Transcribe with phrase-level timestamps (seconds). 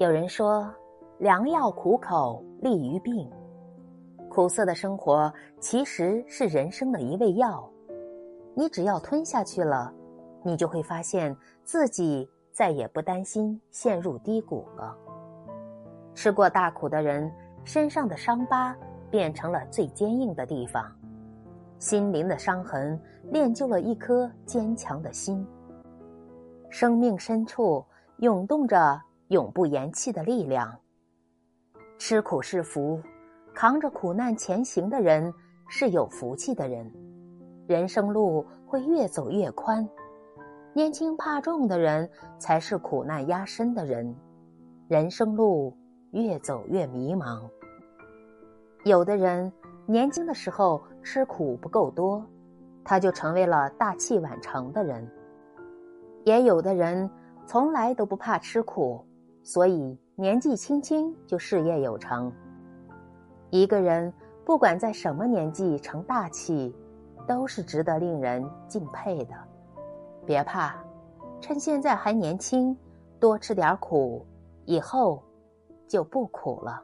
[0.00, 0.66] 有人说，
[1.18, 3.30] 良药苦口利于病。
[4.30, 7.70] 苦涩的生活其实是人生的一味药，
[8.54, 9.92] 你只要吞下去了，
[10.42, 14.96] 你就会发现自己再也不担心陷入低谷了。
[16.14, 17.30] 吃过大苦的人，
[17.62, 18.74] 身上的伤疤
[19.10, 20.90] 变成了最坚硬的地方，
[21.78, 25.46] 心灵的伤痕练就了一颗坚强的心。
[26.70, 27.84] 生命深处
[28.20, 28.98] 涌动着
[29.30, 30.78] 永不言弃的力量。
[31.98, 33.00] 吃苦是福。
[33.52, 35.34] 扛着苦难前行的人
[35.68, 36.88] 是有福气的人，
[37.66, 39.86] 人生路会越走越宽。
[40.72, 44.14] 年轻怕重的人才是苦难压身的人，
[44.88, 45.76] 人生路
[46.12, 47.42] 越走越迷茫。
[48.84, 49.52] 有的人
[49.84, 52.24] 年轻的时候吃苦不够多，
[52.84, 55.04] 他就成为了大器晚成的人；
[56.24, 57.10] 也有的人
[57.46, 59.04] 从来都不怕吃苦，
[59.42, 62.32] 所以年纪轻轻就事业有成。
[63.50, 64.12] 一个人
[64.44, 66.74] 不管在什么年纪成大器，
[67.26, 69.34] 都是值得令人敬佩的。
[70.26, 70.74] 别怕，
[71.40, 72.76] 趁现在还年轻，
[73.18, 74.26] 多吃点苦，
[74.66, 75.22] 以后
[75.88, 76.82] 就不苦了。